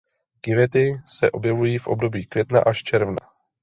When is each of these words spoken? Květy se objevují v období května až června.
Květy 0.41 1.01
se 1.05 1.31
objevují 1.31 1.77
v 1.77 1.87
období 1.87 2.25
května 2.25 2.59
až 2.61 2.83
června. 2.83 3.31